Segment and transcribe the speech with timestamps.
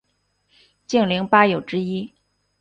[0.87, 2.11] 竟陵八友之一。